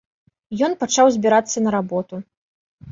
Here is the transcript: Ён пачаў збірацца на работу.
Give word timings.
Ён 0.69 0.73
пачаў 0.81 1.05
збірацца 1.19 1.57
на 1.67 1.77
работу. 1.81 2.15